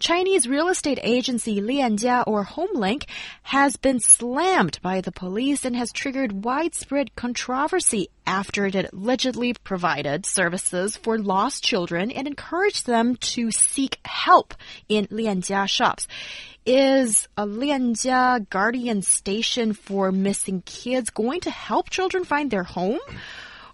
[0.00, 3.04] Chinese real estate agency Lianjia or HomeLink
[3.42, 10.24] has been slammed by the police and has triggered widespread controversy after it allegedly provided
[10.24, 14.54] services for lost children and encouraged them to seek help
[14.88, 16.08] in Lianjia shops.
[16.64, 23.00] Is a Lianjia guardian station for missing kids going to help children find their home?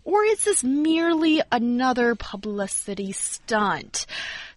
[0.02, 4.05] Or is this merely another publicity stunt?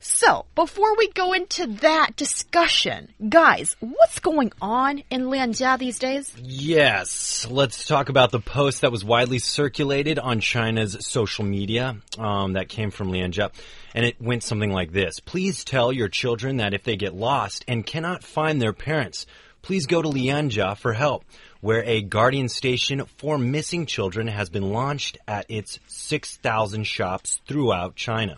[0.01, 6.33] So, before we go into that discussion, guys, what's going on in Lianjia these days?
[6.41, 12.53] Yes, let's talk about the post that was widely circulated on China's social media um,
[12.53, 13.51] that came from Lianjia.
[13.93, 17.65] And it went something like this Please tell your children that if they get lost
[17.67, 19.25] and cannot find their parents,
[19.61, 21.25] please go to Lianjia for help,
[21.59, 27.97] where a guardian station for missing children has been launched at its 6,000 shops throughout
[27.97, 28.37] China.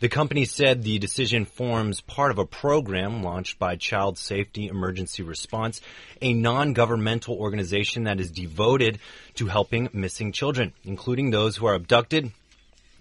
[0.00, 5.22] The company said the decision forms part of a program launched by Child Safety Emergency
[5.22, 5.80] Response,
[6.20, 8.98] a non-governmental organization that is devoted
[9.34, 12.32] to helping missing children, including those who are abducted,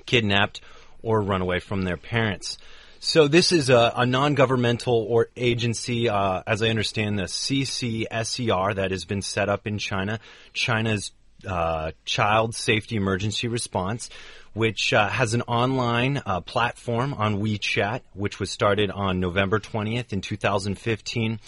[0.06, 0.62] kidnapped,
[1.02, 2.58] or run away from their parents.
[3.00, 8.92] So this is a, a non-governmental or agency, uh, as I understand, the CCSER that
[8.92, 10.22] has been set up in China,
[10.54, 11.12] China's
[11.46, 14.10] uh, Child Safety Emergency Response,
[14.54, 20.14] which uh, has an online uh, platform on WeChat, which was started on November 20th
[20.14, 21.40] in 2015.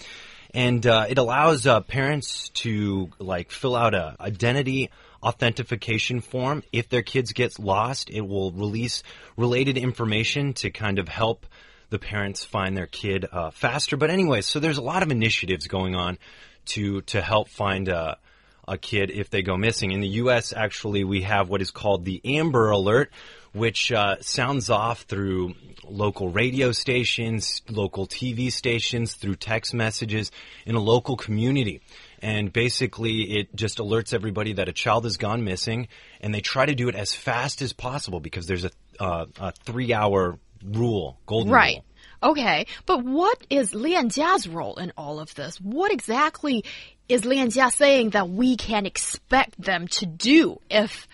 [0.53, 4.89] And uh, it allows uh, parents to like fill out a identity
[5.21, 6.63] authentication form.
[6.71, 9.03] If their kids get lost, it will release
[9.35, 11.45] related information to kind of help
[11.89, 13.97] the parents find their kid uh, faster.
[13.97, 16.17] But anyway, so there's a lot of initiatives going on
[16.67, 18.15] to to help find uh,
[18.67, 19.91] a kid if they go missing.
[19.91, 23.11] In the U.S., actually, we have what is called the Amber Alert,
[23.53, 30.31] which uh, sounds off through local radio stations, local TV stations, through text messages
[30.65, 31.81] in a local community.
[32.21, 35.87] And basically, it just alerts everybody that a child has gone missing,
[36.21, 39.51] and they try to do it as fast as possible because there's a, uh, a
[39.51, 41.75] three-hour rule, golden right.
[41.75, 41.85] rule.
[42.23, 45.59] Okay, but what is Lian Jia's role in all of this?
[45.59, 46.63] What exactly
[47.07, 51.07] is Lian Jia saying that we can expect them to do if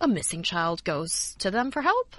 [0.00, 2.16] a missing child goes to them for help?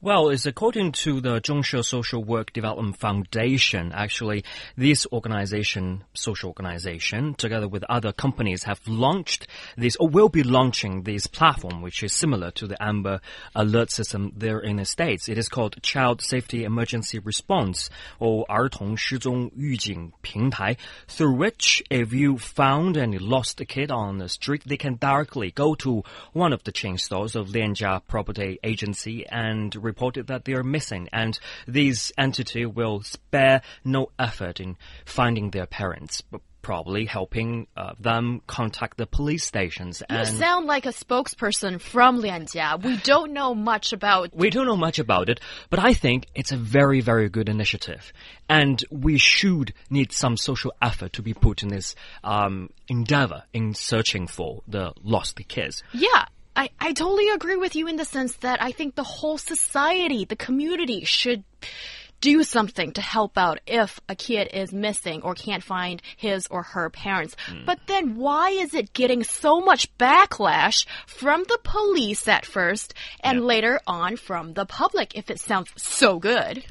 [0.00, 3.92] Well, it's according to the Zhongshe Social Work Development Foundation.
[3.94, 4.44] Actually,
[4.76, 9.46] this organization, social organization, together with other companies, have launched
[9.76, 13.20] this or will be launching this platform, which is similar to the Amber
[13.54, 15.28] Alert system there in the States.
[15.28, 17.88] It is called Child Safety Emergency Response
[18.18, 24.76] or 儿童失踪预警平台, through which if you found and lost a kid on the street, they
[24.76, 26.02] can directly go to
[26.32, 31.09] one of the chain stores of Lianjia Property Agency and reported that they are missing,
[31.11, 36.21] and these entity will spare no effort in finding their parents.
[36.21, 40.03] But probably helping uh, them contact the police stations.
[40.09, 42.83] You sound like a spokesperson from Lianjia.
[42.83, 44.35] We don't know much about.
[44.35, 45.39] we don't know much about it,
[45.69, 48.11] but I think it's a very, very good initiative.
[48.49, 53.73] And we should need some social effort to be put in this um, endeavor in
[53.73, 55.83] searching for the lost kids.
[55.93, 56.25] Yeah.
[56.57, 60.25] I, I totally agree with you in the sense that I think the whole society,
[60.25, 61.43] the community should
[62.19, 66.63] do something to help out if a kid is missing or can't find his or
[66.63, 67.35] her parents.
[67.45, 67.65] Hmm.
[67.65, 73.45] But then why is it getting so much backlash from the police at first and
[73.45, 76.63] later on from the public if it sounds so good?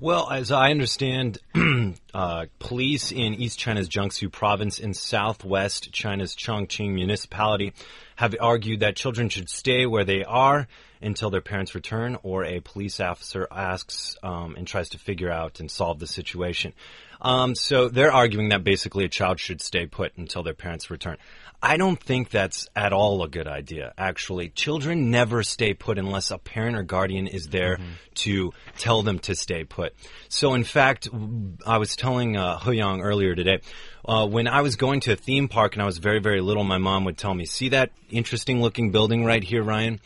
[0.00, 1.38] Well, as I understand,
[2.14, 7.72] uh, police in East China's Jiangsu province and southwest China's Chongqing municipality
[8.14, 10.68] have argued that children should stay where they are
[11.02, 15.58] until their parents return or a police officer asks um, and tries to figure out
[15.58, 16.74] and solve the situation.
[17.20, 21.16] Um, so they're arguing that basically a child should stay put until their parents return.
[21.60, 24.48] I don't think that's at all a good idea, actually.
[24.50, 27.78] Children never stay put unless a parent or guardian is there
[28.16, 29.92] to tell them to stay put.
[30.28, 31.08] So, in fact,
[31.66, 33.60] I was telling uh, He Yang earlier today,
[34.04, 36.62] uh, when I was going to a theme park and I was very, very little,
[36.62, 40.00] my mom would tell me, see that interesting looking building right here, Ryan?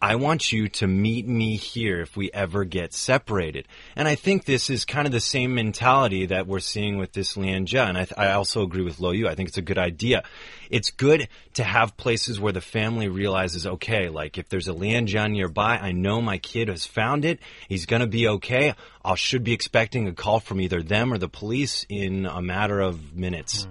[0.00, 3.66] I want you to meet me here if we ever get separated.
[3.96, 7.34] And I think this is kind of the same mentality that we're seeing with this
[7.34, 7.88] Lianjia.
[7.88, 9.26] And I, I also agree with Luo Yu.
[9.26, 10.22] I think it's a good idea.
[10.68, 15.30] It's good to have places where the family realizes, okay, like if there's a Lianjia
[15.30, 17.40] nearby, I know my kid has found it.
[17.66, 18.74] He's going to be okay.
[19.02, 22.80] I should be expecting a call from either them or the police in a matter
[22.80, 23.64] of minutes.
[23.64, 23.70] Mm.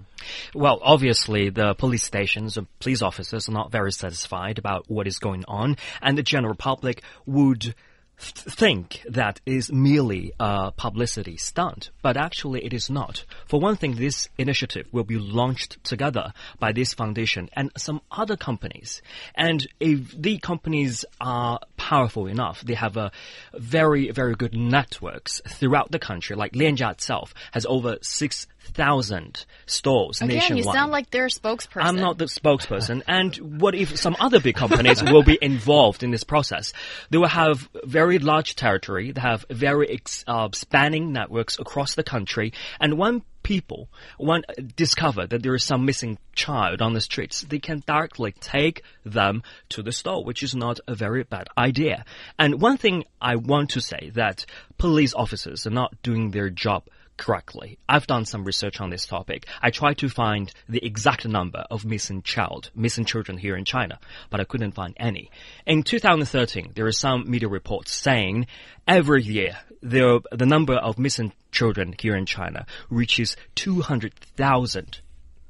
[0.54, 5.20] Well, obviously, the police stations, the police officers are not very satisfied about what is
[5.20, 7.76] going on, and the general public would
[8.18, 13.26] think that is merely a publicity stunt, but actually it is not.
[13.46, 18.38] For one thing, this initiative will be launched together by this foundation and some other
[18.38, 19.02] companies.
[19.36, 23.12] And if the companies are powerful enough, they have a
[23.54, 30.22] very, very good networks throughout the country, like Lianjia itself has over six thousand stores
[30.22, 30.66] Again, nationwide.
[30.66, 31.84] you sound like their spokesperson.
[31.84, 33.04] I'm not the spokesperson.
[33.08, 36.74] and what if some other big companies will be involved in this process?
[37.10, 39.12] They will have very large territory.
[39.12, 42.54] They have very uh, spanning networks across the country.
[42.80, 44.42] And when people when
[44.76, 49.44] discover that there is some missing child on the streets, they can directly take them
[49.70, 52.04] to the store, which is not a very bad idea.
[52.40, 54.48] And one thing I want to say that
[54.80, 56.86] police officers are not doing their job
[57.18, 57.78] correctly.
[57.88, 59.48] I've done some research on this topic.
[59.62, 64.00] I tried to find the exact number of missing child, missing children here in China,
[64.30, 65.30] but I couldn't find any.
[65.66, 68.48] In 2013, there are some media reports saying
[68.88, 75.02] every year there, the number of missing children here in China reaches 200,000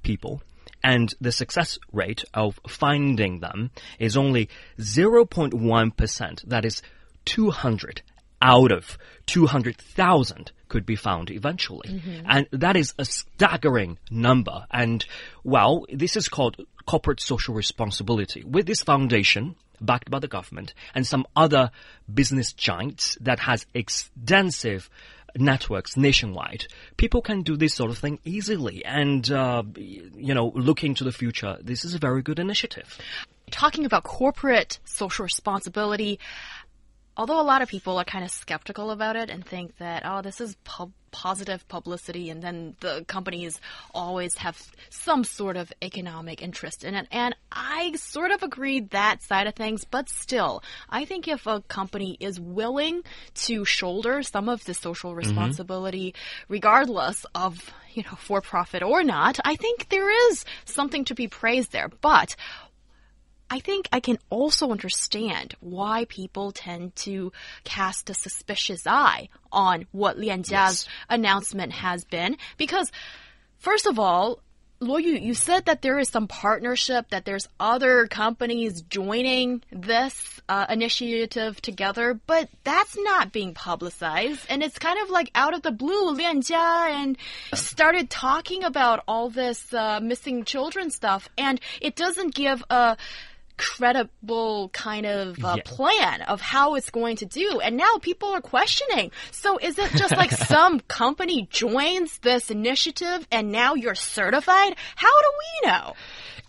[0.03, 0.41] people
[0.83, 6.43] and the success rate of finding them is only 0.1%.
[6.43, 6.83] That is
[7.25, 8.03] 200
[8.41, 11.89] out of 200,000 could be found eventually.
[11.89, 12.21] Mm -hmm.
[12.25, 14.65] And that is a staggering number.
[14.69, 15.05] And,
[15.43, 18.43] well, this is called corporate social responsibility.
[18.43, 21.71] With this foundation, backed by the government, and some other
[22.13, 24.89] business giants that has extensive
[25.37, 26.65] networks nationwide,
[26.97, 28.83] people can do this sort of thing easily.
[28.85, 32.99] And, uh, you know, looking to the future, this is a very good initiative.
[33.51, 36.19] Talking about corporate social responsibility,
[37.17, 40.21] although a lot of people are kind of skeptical about it and think that, oh,
[40.21, 43.61] this is pub positive publicity and then the companies
[43.93, 47.07] always have some sort of economic interest in it.
[47.09, 51.61] And I sort of agree that side of things, but still, I think if a
[51.61, 53.01] company is willing
[53.45, 55.19] to shoulder some of the social mm-hmm.
[55.19, 56.45] responsibility, mm -hmm.
[56.49, 61.27] regardless of you know, for profit or not, I think there is something to be
[61.27, 61.89] praised there.
[62.01, 62.35] But
[63.55, 67.31] I think I can also understand why people tend to
[67.63, 70.87] cast a suspicious eye on what Lian Jia's yes.
[71.09, 72.35] announcement has been.
[72.57, 72.91] Because,
[73.57, 74.41] first of all,
[74.81, 80.41] Luo Yu, you said that there is some partnership, that there's other companies joining this
[80.49, 84.45] uh, initiative together, but that's not being publicized.
[84.49, 87.17] And it's kind of like out of the blue, Lian Jia and
[87.53, 92.97] started talking about all this uh, missing children stuff, and it doesn't give a
[93.57, 95.63] credible kind of uh, yeah.
[95.65, 97.59] plan of how it's going to do.
[97.59, 99.11] And now people are questioning.
[99.31, 104.75] So is it just like some company joins this initiative and now you're certified?
[104.95, 105.93] How do we know?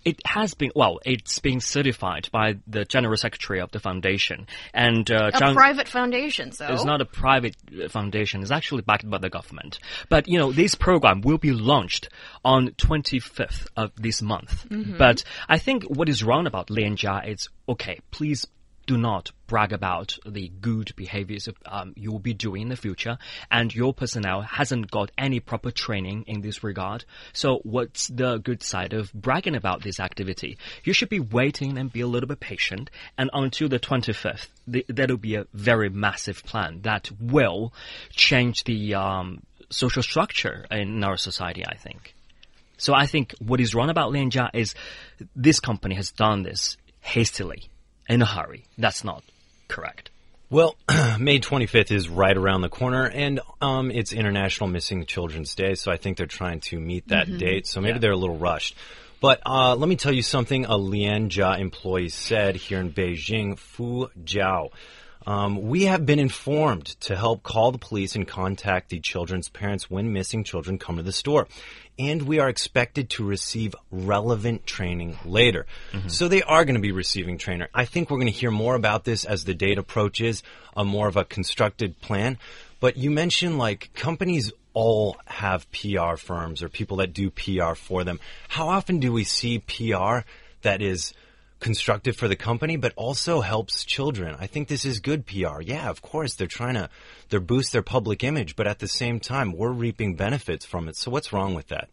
[0.07, 5.11] It has been well, it's been certified by the general secretary of the foundation, and
[5.11, 6.53] uh, a Zhang, private foundation.
[6.53, 9.81] So it's not a private uh, foundation; it's actually backed by the government.
[10.09, 12.09] But you know, this program will be launched
[12.45, 14.67] on 25th of this month.
[14.71, 14.97] Mm -hmm.
[14.97, 17.99] But I think what is wrong about Lianjia is okay.
[18.13, 18.47] Please
[18.87, 23.19] do not brag about the good behaviors um, you will be doing in the future,
[23.51, 27.05] and your personnel hasn't got any proper training in this regard.
[27.33, 30.59] So, what's the good side of bragging about this activity?
[30.85, 34.85] You should be waiting and be a little bit patient, and until the 25th, the,
[34.89, 37.73] that'll be a very massive plan that will
[38.11, 42.15] change the um, social structure in our society, I think.
[42.79, 44.75] So I think what is wrong about Lianjia is
[45.35, 47.71] this company has done this hastily
[48.09, 48.65] in a hurry.
[48.79, 49.23] That's not
[49.69, 50.11] correct.
[50.49, 50.77] Well,
[51.19, 55.91] May 25th is right around the corner, and um, it's International Missing Children's Day, so
[55.91, 57.39] I think they're trying to meet that mm -hmm.
[57.39, 57.67] date.
[57.67, 58.01] So maybe yeah.
[58.01, 58.77] they're a little rushed.
[59.21, 64.09] But uh, let me tell you something a Lianjia employee said here in Beijing, Fu
[64.25, 64.71] Jiao.
[65.27, 69.91] Um, we have been informed to help call the police and contact the children's parents
[69.91, 71.49] when missing children come to the store
[71.99, 75.67] and we are expected to receive relevant training later.
[75.93, 76.09] Mm-hmm.
[76.09, 77.69] So they are going to be receiving trainer.
[77.75, 80.43] I think we're going to hear more about this as the date approaches,
[80.77, 82.39] a more of a constructed plan.
[82.81, 88.05] But you mentioned like companies all have PR firms or people that do PR for
[88.05, 88.21] them.
[88.49, 90.19] How often do we see PR
[90.63, 91.15] that is
[91.61, 94.37] constructive for the company, but also helps children.
[94.39, 95.61] I think this is good PR.
[95.63, 96.91] Yeah, of course, they're trying to,
[97.29, 100.97] they're boost their public image, but at the same time, we're reaping benefits from it.
[100.97, 101.89] So what's wrong with that?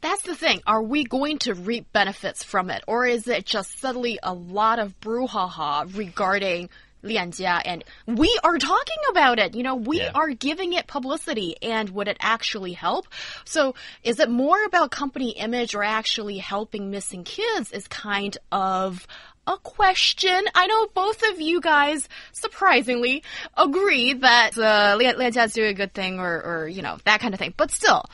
[0.00, 0.60] That's the thing.
[0.66, 2.82] Are we going to reap benefits from it?
[2.86, 6.68] Or is it just suddenly a lot of brouhaha regarding
[7.04, 9.54] Lianjia and we are talking about it.
[9.54, 10.10] You know, we Yeah.
[10.14, 13.06] are giving it publicity and would it actually help?
[13.44, 19.06] So is it more about company image or actually helping missing kids is kind of
[19.46, 20.44] a question.
[20.54, 23.22] I know both of you guys surprisingly
[23.56, 27.20] agree that uh, Lian Lianjia is doing a good thing or, or, you know, that
[27.20, 27.54] kind of thing.
[27.56, 28.04] But still,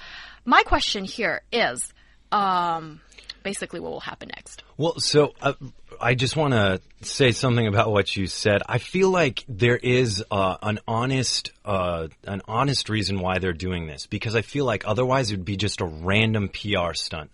[0.44, 1.92] my question here is,
[2.30, 3.00] um,
[3.44, 4.64] basically what will happen next.
[4.76, 5.52] Well, so uh,
[6.00, 8.62] I just want to say something about what you said.
[8.66, 13.86] I feel like there is uh, an honest, uh, an honest reason why they're doing
[13.86, 17.30] this because I feel like otherwise it would be just a random PR stunt.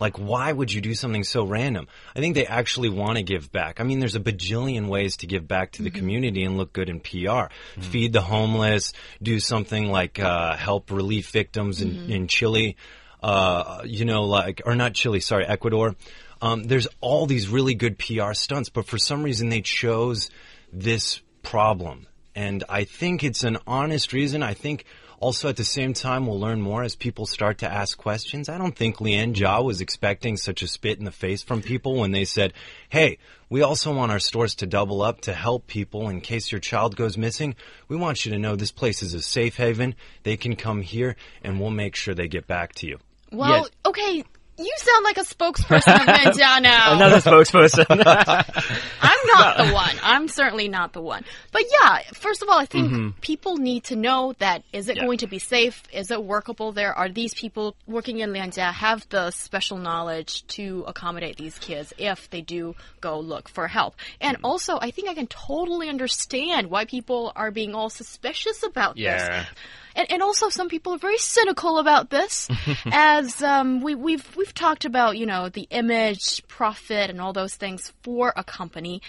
[0.00, 1.86] Like, why would you do something so random?
[2.16, 3.80] I think they actually want to give back.
[3.80, 6.88] I mean, there's a bajillion ways to give back to the community and look good
[6.88, 7.52] in PR.
[7.80, 8.92] Feed the homeless,
[9.22, 12.76] do something like uh, help relief victims in, in Chile
[13.24, 15.96] uh, you know, like, or not Chile, sorry, Ecuador.
[16.42, 20.28] Um, there's all these really good PR stunts, but for some reason they chose
[20.70, 22.06] this problem.
[22.34, 24.42] And I think it's an honest reason.
[24.42, 24.84] I think
[25.20, 28.50] also at the same time we'll learn more as people start to ask questions.
[28.50, 31.96] I don't think Lian Jia was expecting such a spit in the face from people
[31.96, 32.52] when they said,
[32.90, 33.16] hey,
[33.48, 36.94] we also want our stores to double up to help people in case your child
[36.94, 37.54] goes missing.
[37.88, 39.94] We want you to know this place is a safe haven.
[40.24, 42.98] They can come here and we'll make sure they get back to you.
[43.36, 43.68] Well, Yes.
[43.86, 44.24] okay,
[44.56, 46.92] you sound like a spokesperson of now.
[46.94, 47.86] Another spokesperson.
[49.00, 49.96] I'm not the one.
[50.02, 51.24] I'm certainly not the one.
[51.50, 53.08] But yeah, first of all, I think Mm-hmm.
[53.20, 55.82] people need to know that is it going to be safe?
[55.92, 56.92] Is it workable there?
[56.94, 62.30] Are these people working in Lianjia have the special knowledge to accommodate these kids if
[62.30, 63.96] they do go look for help?
[64.20, 64.46] And Mm-hmm.
[64.46, 69.16] also, I think I can totally understand why people are being all suspicious about Yeah.
[69.40, 69.46] this.
[69.94, 72.48] And, and also, some people are very cynical about this,
[72.86, 77.54] as um, we, we've we've talked about, you know, the image, profit, and all those
[77.54, 79.02] things for a company,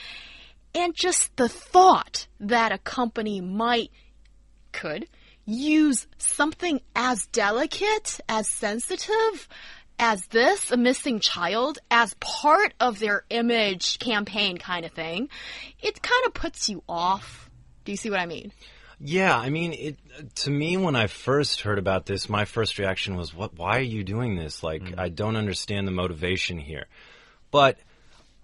[0.73, 3.91] and just the thought that a company might
[4.71, 5.07] could
[5.45, 9.47] use something as delicate, as sensitive
[9.97, 15.29] as this, a missing child, as part of their image campaign kind of thing,
[15.81, 17.49] it kind of puts you off.
[17.85, 18.51] Do you see what I mean?
[18.99, 19.97] Yeah, I mean, it
[20.35, 23.57] to me when I first heard about this, my first reaction was, "What?
[23.57, 24.63] Why are you doing this?
[24.63, 26.85] Like, I don't understand the motivation here."
[27.51, 27.77] But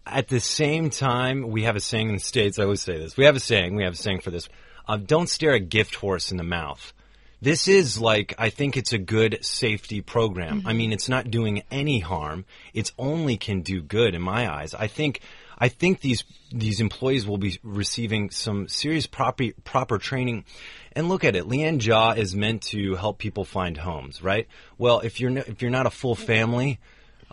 [0.05, 2.59] at the same time, we have a saying in the states.
[2.59, 3.15] I always say this.
[3.17, 3.75] We have a saying.
[3.75, 4.49] We have a saying for this.
[4.87, 6.93] Uh, don't stare a gift horse in the mouth.
[7.41, 10.61] This is like, I think it's a good safety program.
[10.65, 12.45] I mean, it's not doing any harm.
[12.73, 14.75] It's only can do good in my eyes.
[14.75, 15.21] I think,
[15.61, 20.45] I think these, these employees will be receiving some serious proper, proper training.
[20.93, 21.47] And look at it.
[21.47, 24.47] Lian Jia is meant to help people find homes, right?
[24.79, 26.25] Well, if you're, n- if you're not a full mm-hmm.
[26.25, 26.79] family,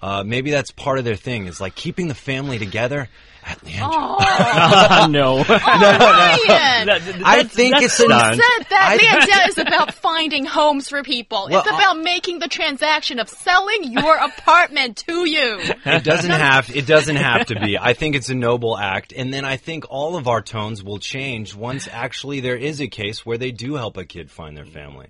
[0.03, 3.09] uh, maybe that's part of their thing is like keeping the family together
[3.45, 5.11] at Lian Jia.
[5.11, 5.37] no.
[5.45, 6.87] Ryan!
[6.87, 8.35] That- I think that's it's an- done.
[8.35, 11.49] said that I- is about finding homes for people.
[11.51, 15.59] Well, it's about making the transaction of selling your apartment to you.
[15.85, 17.79] It doesn't have it doesn't have to be.
[17.79, 20.99] I think it's a noble act and then I think all of our tones will
[20.99, 24.67] change once actually there is a case where they do help a kid find their
[24.67, 25.07] family.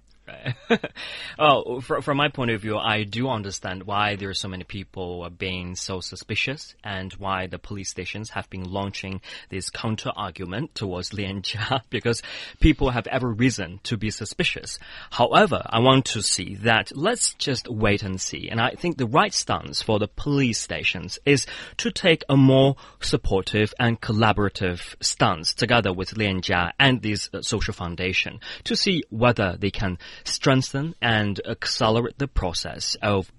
[1.83, 5.29] Fr from my point of view, I do understand why there are so many people
[5.31, 11.11] being so suspicious and why the police stations have been launching this counter argument towards
[11.11, 12.23] Lian Jia because
[12.61, 14.79] people have every reason to be suspicious.
[15.11, 18.49] However, I want to see that let's just wait and see.
[18.49, 21.47] And I think the right stance for the police stations is
[21.79, 27.43] to take a more supportive and collaborative stance together with Lian Jia and this uh,
[27.43, 33.31] social foundation to see whether they can strengthen and accelerate the process of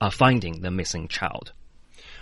[0.00, 1.52] uh, finding the missing child.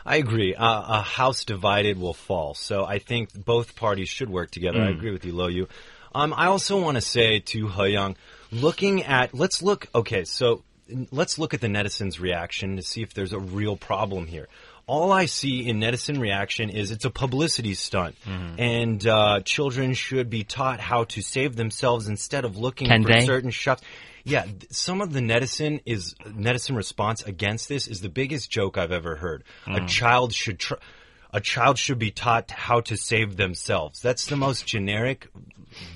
[0.05, 0.55] I agree.
[0.55, 2.55] Uh, a house divided will fall.
[2.55, 4.81] So I think both parties should work together.
[4.81, 5.69] I agree with you, Luo Yu.
[6.15, 8.17] Um, I also want to say to He Yang,
[8.53, 10.63] looking at, let's look, okay, so
[11.11, 14.49] let's look at the netizens' reaction to see if there's a real problem here.
[14.89, 18.61] All I see in netizen reaction is it's a publicity stunt, mm-hmm.
[18.61, 23.13] and uh, children should be taught how to save themselves instead of looking Can for
[23.13, 23.27] they?
[23.27, 23.83] certain shops.
[24.23, 28.79] Yeah, th- some of the netizen is netizen response against this is the biggest joke
[28.79, 29.43] I've ever heard.
[29.67, 29.89] A mm.
[29.89, 30.75] child should tr-
[31.33, 34.01] a child should be taught how to save themselves.
[34.01, 35.29] That's the most generic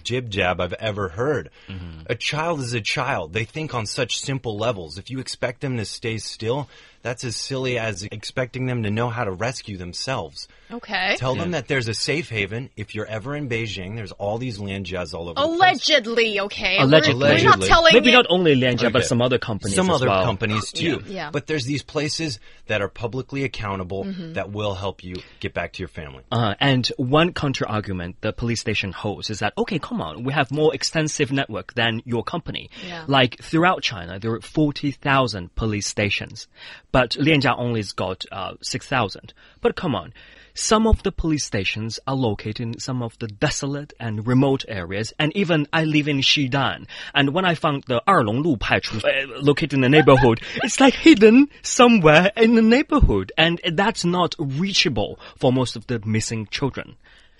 [0.02, 1.50] jib jab I've ever heard.
[1.68, 2.02] Mm-hmm.
[2.06, 3.32] A child is a child.
[3.32, 4.98] They think on such simple levels.
[4.98, 6.68] If you expect them to stay still,
[7.02, 10.48] that's as silly as expecting them to know how to rescue themselves.
[10.70, 11.16] Okay.
[11.16, 12.70] Tell them that there's a safe haven.
[12.76, 15.88] If you're ever in Beijing, there's all these lianjias all over the place.
[15.88, 16.76] Allegedly, okay.
[16.78, 17.30] We're- Allegedly.
[17.30, 20.08] We're, not telling Maybe you- not only Lianjia, but some other companies Some as other
[20.08, 20.24] well.
[20.24, 21.02] companies too.
[21.06, 21.12] Yeah.
[21.20, 21.30] Yeah.
[21.30, 24.34] But there's these places that are publicly accountable Mm-hmm.
[24.34, 26.22] that will help you get back to your family.
[26.30, 30.32] Uh, and one counter argument the police station holds is that, okay, come on, we
[30.32, 32.70] have more extensive network than your company.
[32.86, 33.04] Yeah.
[33.08, 36.48] Like throughout China, there are 40,000 police stations,
[36.92, 39.32] but Lianjia only's got uh, 6,000.
[39.60, 40.12] But come on.
[40.54, 45.12] Some of the police stations are located in some of the desolate and remote areas,
[45.18, 46.86] and even I live in Xidan.
[47.14, 51.48] And when I found the Erlonglu Paichu uh, located in the neighborhood, it's like hidden
[51.62, 56.96] somewhere in the neighborhood, and that's not reachable for most of the missing children.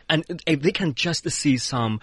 [0.08, 2.00] And if they can just see some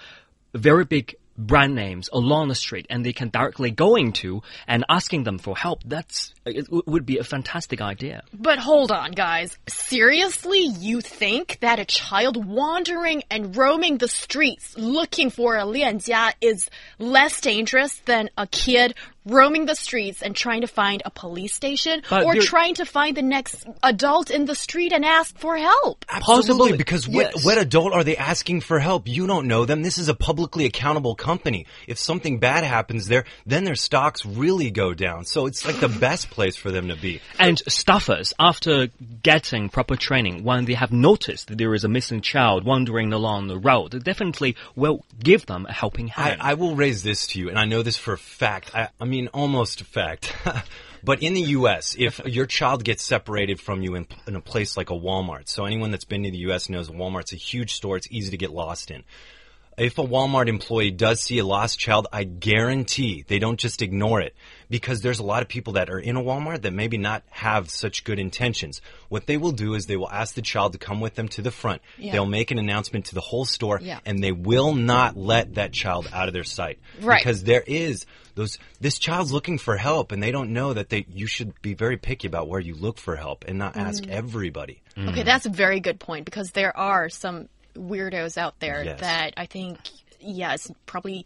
[0.53, 5.23] very big brand names along the street and they can directly go into and asking
[5.23, 8.23] them for help, that's it w- would be a fantastic idea.
[8.33, 9.57] But hold on, guys.
[9.67, 16.33] Seriously, you think that a child wandering and roaming the streets looking for a lianjia
[16.41, 18.95] is less dangerous than a kid
[19.27, 23.15] roaming the streets and trying to find a police station But or trying to find
[23.15, 26.05] the next adult in the street and ask for help?
[26.09, 27.45] Absolutely, Possibly, because what, yes.
[27.45, 29.07] what adult are they asking for help?
[29.07, 29.83] You don't know them.
[29.83, 31.65] This is a publicly accountable company.
[31.87, 35.25] If something bad happens there, then their stocks really go down.
[35.25, 37.19] So it's like the best place for them to be.
[37.39, 38.89] And staffers, after
[39.23, 43.47] getting proper training, when they have noticed that there is a missing child wandering along
[43.47, 46.41] the road, they definitely will give them a helping I, hand.
[46.43, 48.75] I will raise this to you, and I know this for a fact.
[48.75, 50.31] I, I mean, almost a fact.
[51.03, 54.77] but in the U.S., if your child gets separated from you in, in a place
[54.77, 56.69] like a Walmart, so anyone that's been to the U.S.
[56.69, 59.03] knows Walmart's a huge store, it's easy to get lost in.
[59.75, 64.21] If a Walmart employee does see a lost child, I guarantee they don't just ignore
[64.21, 64.35] it
[64.69, 67.69] because there's a lot of people that are in a Walmart that maybe not have
[67.69, 68.81] such good intentions.
[69.09, 71.41] What they will do is they will ask the child to come with them to
[71.41, 71.81] the front.
[71.97, 72.11] Yeah.
[72.13, 73.99] They'll make an announcement to the whole store Yeah.
[74.05, 76.79] and they will not let that child out of their sight.
[77.01, 77.19] Right.
[77.19, 78.05] Because there is
[78.35, 81.73] those this child's looking for help and they don't know that they you should be
[81.73, 84.09] very picky about where you look for help and not ask Mm.
[84.11, 84.81] everybody.
[84.97, 88.99] Okay, that's a very good point because there are some weirdos out there Yes.
[89.01, 89.77] that I think,
[90.19, 91.25] yes, probably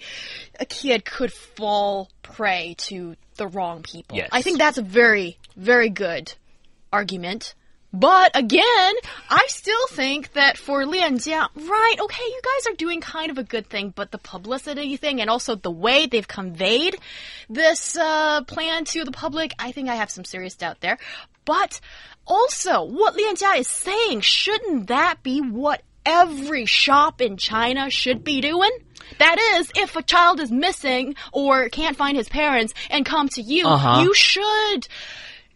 [0.60, 4.17] a kid could fall prey to the wrong people.
[4.17, 4.30] Yes.
[4.32, 6.34] I think that's a very, very good
[6.91, 7.56] argument.
[7.93, 8.93] But again,
[9.30, 13.38] I still think that for Lian Jia, right, okay, you guys are doing kind of
[13.38, 16.95] a good thing, but the publicity thing and also the way they've conveyed
[17.49, 20.99] this uh, plan to the public, I think I have some serious doubt there.
[21.43, 21.82] But
[22.25, 28.24] also, what Lian Jia is saying, shouldn't that be what every shop in China should
[28.24, 28.72] be doing?
[29.20, 33.42] That is, if a child is missing or can't find his parents and come to
[33.42, 34.02] you, Uh-huh.
[34.04, 34.88] you should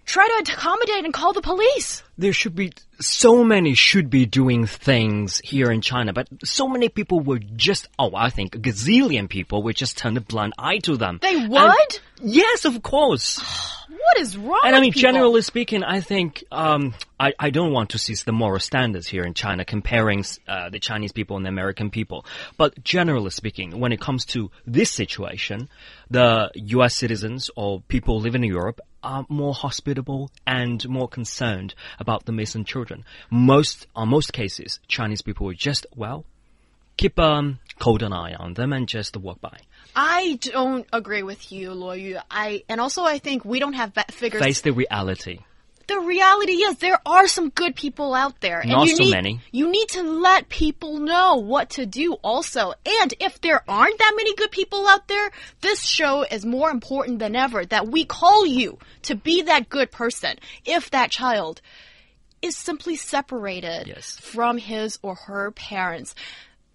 [0.05, 2.03] try to accommodate and call the police.
[2.17, 6.87] there should be so many should be doing things here in China, but so many
[6.89, 10.77] people were just, oh, I think a gazillion people would just turn a blind eye
[10.79, 11.19] to them.
[11.21, 11.99] They And- would?
[12.23, 13.41] yes, of course.
[13.97, 15.11] What is wrong And I mean, people?
[15.11, 19.23] generally speaking, I think um, I, I don't want to see the moral standards here
[19.23, 22.25] in China comparing uh, the Chinese people and the American people.
[22.57, 25.69] But generally speaking, when it comes to this situation,
[26.09, 26.95] the U.S.
[26.95, 32.65] citizens or people living in Europe are more hospitable and more concerned about the missing
[32.65, 33.05] children.
[33.29, 36.25] Most, on most cases, Chinese people would just well
[36.97, 39.59] keep um cold an eye on them and just walk by.
[39.95, 42.19] I don't agree with you, Luo Yu.
[42.29, 44.41] I and also I think we don't have that figures.
[44.43, 45.39] Face the reality.
[45.87, 49.11] the reality is there are some good people out there, and Not you so need,
[49.13, 49.39] many.
[49.51, 52.13] You need to let people know what to do.
[52.23, 55.31] Also, and if there aren't that many good people out there,
[55.61, 57.63] this show is more important than ever.
[57.65, 60.37] That we call you to be that good person.
[60.65, 61.61] If that child
[62.41, 64.19] is simply separated Yes.
[64.19, 66.13] from his or her parents.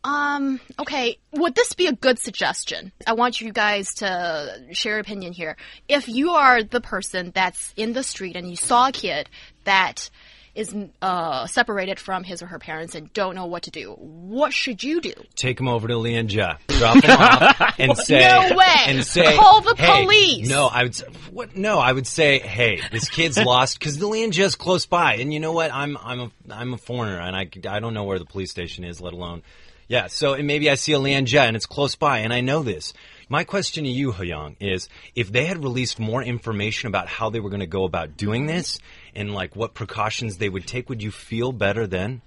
[0.03, 2.93] Um, okay, would this be a good suggestion?
[3.07, 5.57] I want you guys to share your opinion here.
[5.89, 9.29] If you are the person that's in the street and you saw a kid
[9.65, 10.09] that
[10.55, 14.53] is uh, separated from his or her parents and don't know what to do, what
[14.55, 15.13] should you do?
[15.37, 18.67] Take him over to Lianjia, drop them off, and say, No way.
[18.87, 20.49] and say, Call the "Hey," police.
[20.49, 20.97] No, I would.
[21.31, 21.57] What?
[21.57, 25.41] No, I would say, hey, this kid's lost because the Lianjia's close by, and you
[25.41, 25.73] know what?
[25.73, 28.83] I'm I'm a I'm a foreigner, and I I don't know where the police station
[28.85, 29.43] is, let alone.
[29.91, 32.63] Yeah, so and maybe I see a Lianjia and it's close by, and I know
[32.63, 32.93] this.
[33.29, 37.41] My question to you, Hyung, is if they had released more information about how they
[37.41, 38.79] were going to go about doing this
[39.17, 42.23] and like what precautions they would take, would you feel better then?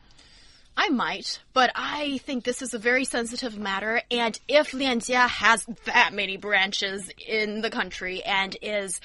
[0.75, 5.65] I might, but I think this is a very sensitive matter, and if Lianjia has
[5.85, 8.99] that many branches in the country and is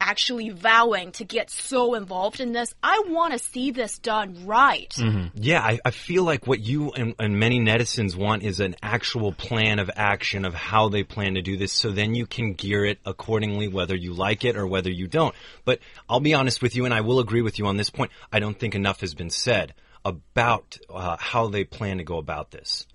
[0.00, 2.74] actually vowing to get so involved in this.
[2.82, 4.92] I want to see this done right.
[5.34, 9.32] Yeah, I, I feel like what you and, and many netizens want is an actual
[9.32, 12.84] plan of action of how they plan to do this, so then you can gear
[12.84, 15.34] it accordingly, whether you like it or whether you don't.
[15.64, 18.10] But I'll be honest with you, and I will agree with you on this point.
[18.32, 22.50] I don't think enough has been said about uh, how they plan to go about
[22.50, 22.86] this.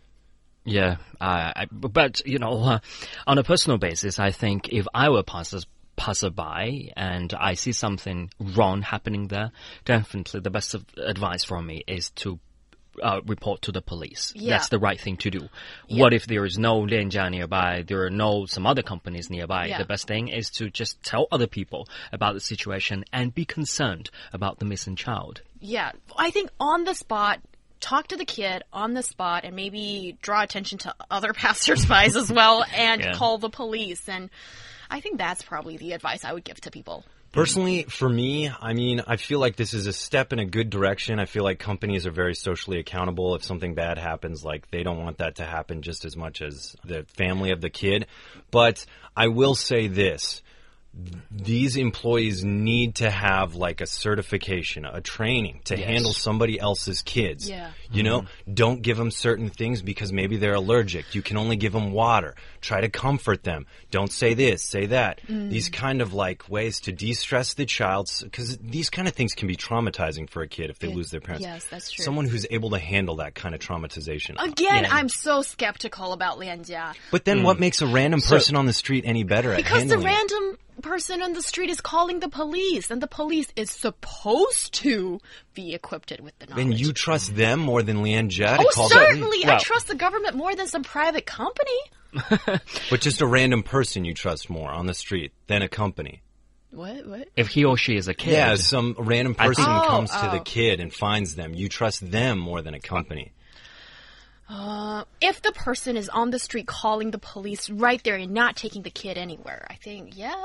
[0.68, 2.80] Yeah, uh, I, but you know, uh,
[3.28, 5.60] on a personal basis, I think if I were passer
[5.96, 9.52] passerby and I see something wrong happening there,
[9.86, 12.40] definitely the best of advice from me is to.
[13.04, 14.32] Uh, report to the police.
[14.38, 14.52] Yeah.
[14.52, 15.50] That's the right thing to do.
[15.90, 17.84] What if there is no Lianjia nearby?
[17.86, 19.66] There are no some other companies nearby.
[19.66, 19.80] Yeah.
[19.80, 24.12] The best thing is to just tell other people about the situation and be concerned
[24.32, 25.42] about the missing child.
[25.60, 27.42] Yeah, I think on the spot,
[27.82, 32.32] talk to the kid on the spot and maybe draw attention to other passersby as
[32.32, 33.12] well and Yeah.
[33.16, 34.08] call the police.
[34.08, 34.30] And
[34.89, 37.04] I think that's probably the advice I would give to people.
[37.32, 40.69] Personally, for me, I mean, I feel like this is a step in a good
[40.69, 41.19] direction.
[41.19, 43.36] I feel like companies are very socially accountable.
[43.36, 46.78] If something bad happens, like they don't want that to happen just as much as
[46.86, 48.08] the family of the kid.
[48.52, 48.86] But
[49.17, 50.41] I will say this.
[51.32, 55.86] These employees need to have like a certification, a training to Yes.
[55.88, 57.50] handle somebody else's kids.
[57.50, 57.72] Yeah.
[57.92, 61.14] You know, don't give them certain things because maybe they're allergic.
[61.14, 62.36] You can only give them water.
[62.62, 63.66] Try to comfort them.
[63.92, 65.20] Don't say this, say that.
[65.28, 65.50] Mm.
[65.50, 69.48] These kind of like ways to de-stress the child because these kind of things can
[69.48, 71.46] be traumatizing for a kid if they lose their parents.
[71.46, 72.04] yes, that's true.
[72.06, 74.36] Someone who's able to handle that kind of traumatization.
[74.42, 74.90] Again, Yeah.
[74.96, 76.94] I'm so skeptical about Lianjia.
[77.12, 77.44] but then mm.
[77.44, 80.60] what makes a random person on the street any better at Because the random it?
[80.76, 85.20] Random person on the street is calling the police, and the police is supposed to
[85.54, 86.64] be equipped with the knowledge.
[86.64, 89.44] Then you trust them more than Lianjia Oh, call certainly.
[89.46, 91.80] I Well- trust the government more than some private company.
[92.90, 96.22] But just a random person you trust more on the street than a company.
[96.72, 97.06] What?
[97.08, 97.28] What?
[97.38, 100.30] If he or she is a kid, Yeah, some random person think- Oh, comes to
[100.32, 100.44] the oh.
[100.44, 101.54] kid and finds them.
[101.54, 103.32] You trust them more than a company.
[104.48, 108.56] Uh, if the person is on the street calling the police right there and not
[108.56, 110.36] taking the kid anywhere, I think, yeah.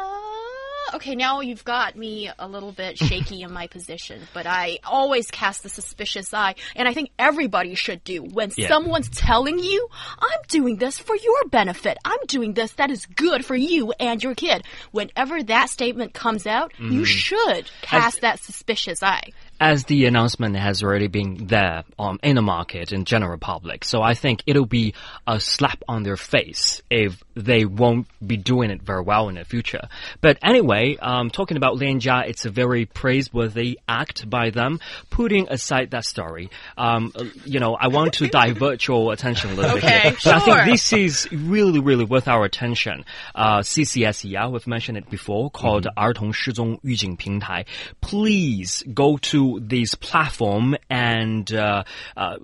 [0.95, 5.31] Okay, now you've got me a little bit shaky in my position, but I always
[5.31, 8.23] cast the suspicious eye, and I think everybody should do.
[8.23, 8.69] When Yeah.
[8.69, 9.87] someone's telling you,
[10.19, 14.23] I'm doing this for your benefit, I'm doing this that is good for you and
[14.23, 17.05] your kid, whenever that statement comes out, you mm-hmm.
[17.05, 22.42] should cast that suspicious eye as the announcement has already been there um, in the
[22.42, 23.86] market in general public.
[23.86, 24.94] So I think it'll be
[25.26, 29.46] a slap on their face if they won't be doing it very well in the
[29.46, 29.88] future.
[30.20, 34.80] But anyway, um, talking about Lianjia, it's a very praiseworthy act by them.
[35.10, 39.54] Putting aside that story, um, uh, you know, I want to divert your attention a
[39.54, 40.12] little bit Okay, here.
[40.24, 40.66] But I think sure.
[40.66, 43.06] this is really, really worth our attention.
[43.34, 47.66] Uh, CCSE, yeah, we've mentioned it before, called 儿童失踪预警平台.
[48.02, 51.85] Please go to this platform and uh,
[52.17, 52.37] uh,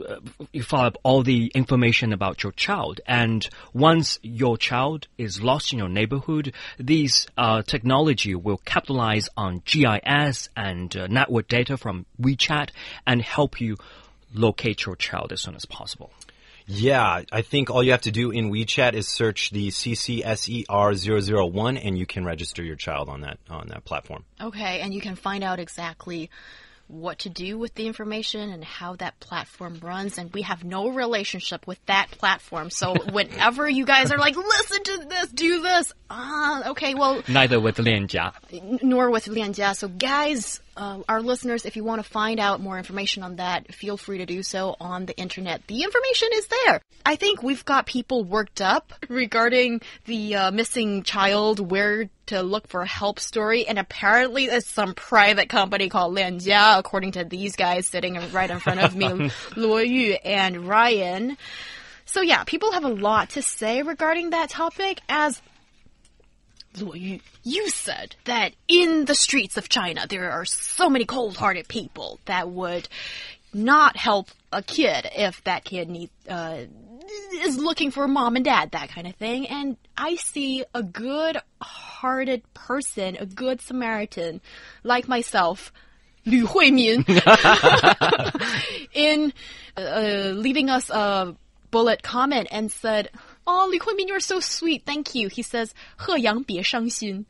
[0.53, 3.01] you follow up all the information about your child.
[3.07, 9.63] And once your child is lost in your neighborhood, this uh, technology will capitalize on
[9.65, 12.71] GIS and uh, network data from WeChat
[13.07, 13.77] and help you
[14.35, 16.11] locate your child as soon as possible.
[16.69, 21.97] Yeah, I think all you have to do in WeChat is search the CCSER001 and
[21.97, 24.25] you can register your child on that on that platform.
[24.41, 26.29] Okay, and you can find out exactly
[26.89, 30.19] what to do with the information and how that platform runs.
[30.19, 32.71] And we have no relationship with that platform.
[32.71, 37.59] So whenever you guys are like, listen to this, do this, ah, okay, well, Neither
[37.61, 38.33] with Lianjia.
[38.83, 39.77] nor with Lianjia.
[39.77, 43.75] So guys, uh, our listeners, if you want to find out more information on that,
[43.75, 45.67] feel free to do so on the internet.
[45.67, 46.81] The information is there.
[47.05, 52.69] I think we've got people worked up regarding the uh, missing child, where to look
[52.69, 57.87] for help story, and apparently it's some private company called Lianjia, according to these guys
[57.87, 59.07] sitting right in front of me,
[59.55, 61.37] Luo Yu and Ryan.
[62.05, 65.41] So yeah, people have a lot to say regarding that topic as
[67.43, 72.49] you said that in the streets of China there are so many cold-hearted people that
[72.49, 72.89] would
[73.53, 76.59] not help a kid if that kid need, uh,
[77.43, 79.47] is looking for mom and dad, that kind of thing.
[79.49, 84.41] And I see a good-hearted person, a good Samaritan,
[84.83, 85.73] like myself,
[86.25, 87.05] Lu Huimin,
[88.93, 89.33] in
[89.77, 91.37] uh, leaving us a
[91.71, 93.11] bullet comment and said,
[93.47, 94.83] 哦，李坤斌，you are so sweet.
[94.85, 95.29] Thank you.
[95.29, 97.25] He says，贺阳别伤心。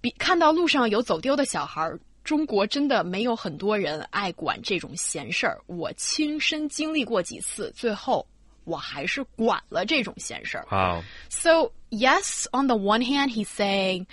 [0.00, 5.60] 比看到路上有走丢的小孩，中国真的没有很多人爱管这种闲事儿。
[5.66, 8.24] 我亲身经历过几次，最后
[8.64, 10.66] 我还是管了这种闲事儿。
[10.70, 14.06] 啊，So yes, on the one hand, he's saying.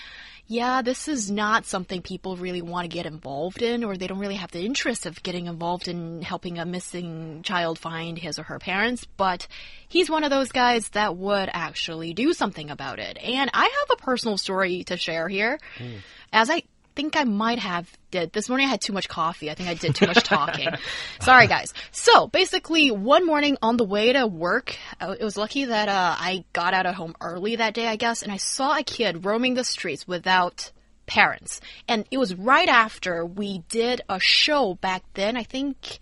[0.54, 4.20] Yeah, this is not something people really want to get involved in, or they don't
[4.20, 8.44] really have the interest of getting involved in helping a missing child find his or
[8.44, 9.04] her parents.
[9.18, 9.48] But
[9.90, 13.18] he's one of those guys that would actually do something about it.
[13.18, 15.60] And I have a personal story to share here.
[15.80, 15.96] Hmm.
[16.32, 16.62] As I
[16.96, 18.32] think I might have did.
[18.32, 19.50] This morning I had too much coffee.
[19.50, 20.70] I think I did too much talking.
[21.20, 21.74] Sorry, guys.
[21.92, 26.46] So basically, one morning on the way to work, it was lucky that uh, I
[26.54, 29.54] got out of home early that day, I guess, and I saw a kid roaming
[29.56, 30.72] the streets without
[31.06, 31.62] parents.
[31.88, 35.38] And it was right after we did a show back then.
[35.38, 36.00] I think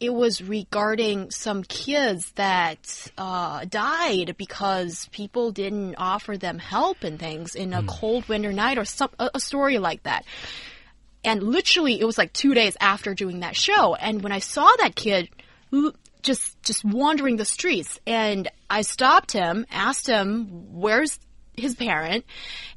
[0.00, 7.18] it was regarding some kids that uh, died because people didn't offer them help and
[7.18, 10.24] things in a cold winter night or some a, a story like that.
[11.24, 13.94] And literally, it was like two days after doing that show.
[13.94, 15.28] And when I saw that kid,
[16.22, 21.18] just just wandering the streets, and I stopped him, asked him, "Where's
[21.58, 22.24] his parent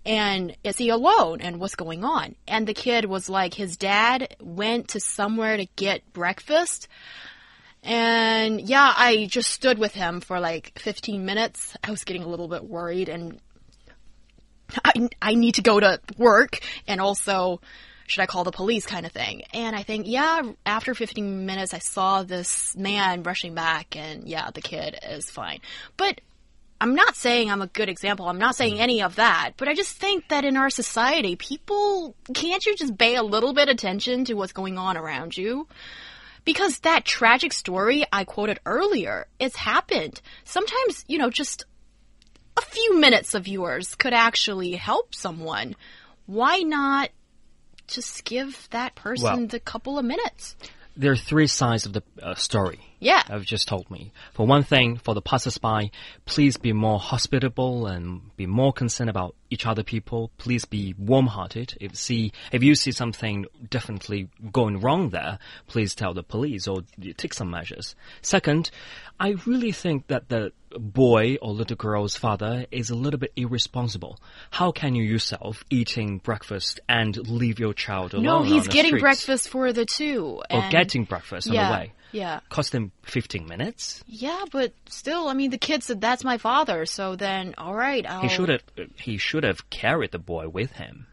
[0.05, 4.35] and is he alone and what's going on and the kid was like his dad
[4.41, 6.87] went to somewhere to get breakfast
[7.83, 12.27] and yeah i just stood with him for like 15 minutes i was getting a
[12.27, 13.39] little bit worried and
[14.85, 17.59] i, I need to go to work and also
[18.11, 19.43] should I call the police kind of thing?
[19.53, 24.51] And I think, yeah, after 15 minutes, I saw this man rushing back, and yeah,
[24.51, 25.61] the kid is fine.
[25.95, 26.19] But
[26.81, 28.27] I'm not saying I'm a good example.
[28.27, 29.51] I'm not saying any of that.
[29.55, 33.53] But I just think that in our society, people can't you just pay a little
[33.53, 35.67] bit attention to what's going on around you?
[36.43, 40.21] Because that tragic story I quoted earlier, it's happened.
[40.43, 41.65] Sometimes, you know, just
[42.57, 45.75] a few minutes of yours could actually help someone.
[46.25, 47.11] Why not
[47.87, 50.55] just give that person Well- the couple of minutes?
[50.97, 52.79] There are three sides of the uh, story.
[53.01, 53.23] Yeah.
[53.27, 54.11] Have just told me.
[54.33, 55.91] For one thing, for the passersby,
[56.25, 60.29] please be more hospitable and be more concerned about each other people.
[60.37, 61.75] Please be warm-hearted.
[61.81, 66.83] If see if you see something definitely going wrong there, please tell the police or
[67.17, 67.95] take some measures.
[68.21, 68.69] Second,
[69.19, 74.19] I really think that the boy or little girl's father is a little bit irresponsible.
[74.51, 78.23] How can you yourself eating breakfast and leave your child alone?
[78.23, 79.01] No, he's getting streets?
[79.01, 80.41] breakfast for the two.
[80.51, 81.93] or getting breakfast on the way.
[82.11, 82.39] Yeah.
[82.49, 84.03] Cost him 15 minutes.
[84.07, 88.05] Yeah, but still, I mean, the kid said that's my father, so then, all right,
[88.09, 88.21] I'll.
[88.21, 88.63] He should have
[88.97, 91.07] he should have carried the boy with him.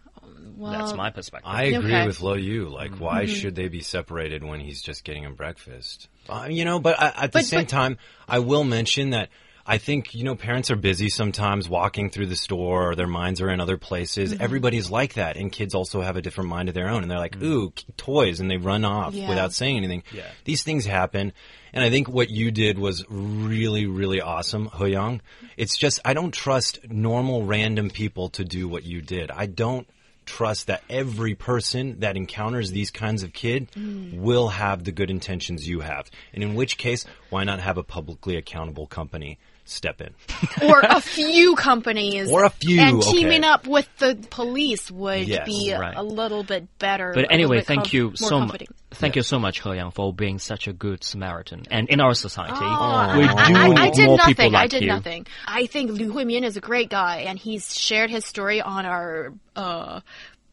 [0.56, 1.48] Well, That's my perspective.
[1.48, 2.06] I agree Okay.
[2.08, 2.68] with Luo Yu.
[2.68, 3.34] Like, why Mm-hmm.
[3.34, 6.08] should they be separated when he's just getting him breakfast?
[6.28, 9.28] Uh, you know, but I, at the But- same but- time, I will mention that
[9.70, 13.42] I think, you know, parents are busy sometimes walking through the store or their minds
[13.42, 14.33] are in other places.
[14.33, 14.42] Mm-hmm.
[14.42, 15.37] Everybody's like that.
[15.37, 17.02] And kids also have a different mind of their own.
[17.02, 18.40] And they're like, ooh, toys.
[18.40, 19.28] And they run off Yeah.
[19.28, 20.04] without saying anything.
[20.11, 20.22] Yeah.
[20.44, 21.35] These things happen.
[21.74, 25.20] And I think what you did was really, really awesome, Hoyoung.
[25.59, 29.31] It's just, I don't trust normal random people to do what you did.
[29.31, 29.87] I don't
[30.24, 33.68] trust that every person that encounters these kinds of kid
[34.14, 36.11] will have the good intentions you have.
[36.33, 40.14] And in which case, why not have a publicly accountable company step in?
[40.68, 42.31] or a few companies.
[42.31, 43.11] Or a few, And okay.
[43.12, 45.46] teaming up with the police would Yes.
[45.46, 45.94] be a, Right.
[45.96, 47.12] a little bit better.
[47.14, 48.48] But anyway, thank you so much.
[48.50, 48.68] comforting.
[48.90, 51.64] Thank you so much, He Yang, for being such a good Samaritan.
[51.70, 54.35] And in our society, Oh, we I, do I, need I did more nothing.
[54.35, 54.88] people like I did you.
[54.88, 55.26] nothing.
[55.46, 59.35] I think Liu Huimian is a great guy, and he's shared his story on our
[59.57, 60.00] uh,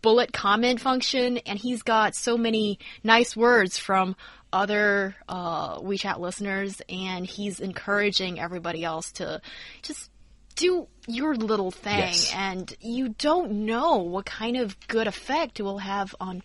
[0.01, 4.15] bullet comment function, and he's got so many nice words from
[4.56, 9.41] other uh, WeChat listeners, and he's encouraging everybody else to
[9.82, 10.10] just
[10.56, 12.32] do your little thing, Yes.
[12.34, 16.41] and you don't know what kind of good effect it will have on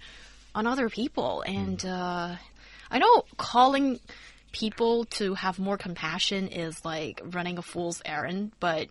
[0.54, 2.34] on other people, and uh,
[2.90, 4.00] I know calling
[4.50, 8.88] people to have more compassion is like running a fool's errand, but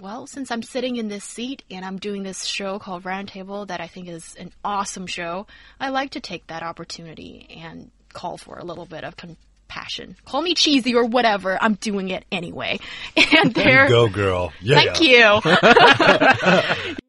[0.00, 3.80] well, since I'm sitting in this seat and I'm doing this show called Roundtable that
[3.80, 5.46] I think is an awesome show,
[5.80, 10.16] I like to take that opportunity and call for a little bit of compassion.
[10.24, 12.80] Call me cheesy or whatever, I'm doing it anyway.
[13.16, 14.52] And there Go, girl.
[14.60, 14.80] Yeah.
[14.80, 16.94] Thank you.